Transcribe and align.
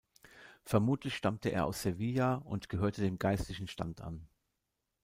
Vermutlich 0.65 1.15
stammte 1.15 1.49
er 1.49 1.67
aus 1.67 1.83
Sevilla 1.83 2.33
und 2.33 2.69
gehörte 2.69 3.01
dem 3.01 3.19
geistlichen 3.19 3.67
Stand 3.67 4.01
an. 4.01 4.27